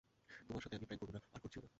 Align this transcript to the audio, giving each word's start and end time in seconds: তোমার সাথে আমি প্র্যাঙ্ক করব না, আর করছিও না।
তোমার 0.47 0.61
সাথে 0.61 0.75
আমি 0.75 0.85
প্র্যাঙ্ক 0.85 1.01
করব 1.01 1.11
না, 1.13 1.21
আর 1.33 1.39
করছিও 1.39 1.61
না। 1.61 1.69